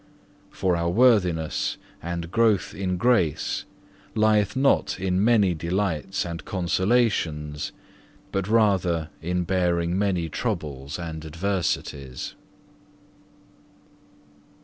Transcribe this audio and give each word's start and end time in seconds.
For 0.49 0.75
our 0.75 0.89
worthiness 0.89 1.77
and 2.01 2.31
growth 2.31 2.73
in 2.73 2.97
grace 2.97 3.65
lieth 4.15 4.55
not 4.55 4.99
in 4.99 5.23
many 5.23 5.53
delights 5.53 6.25
and 6.25 6.43
consolations, 6.43 7.71
but 8.31 8.47
rather 8.47 9.11
in 9.21 9.43
bearing 9.43 9.95
many 9.95 10.27
troubles 10.27 10.97
and 10.97 11.23
adversities. 11.23 12.33